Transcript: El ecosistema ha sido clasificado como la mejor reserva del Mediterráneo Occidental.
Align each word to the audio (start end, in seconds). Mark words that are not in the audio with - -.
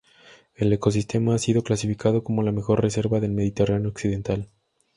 El 0.55 0.73
ecosistema 0.73 1.35
ha 1.35 1.37
sido 1.37 1.61
clasificado 1.61 2.23
como 2.23 2.41
la 2.41 2.51
mejor 2.51 2.81
reserva 2.81 3.19
del 3.19 3.33
Mediterráneo 3.33 3.89
Occidental. 3.91 4.49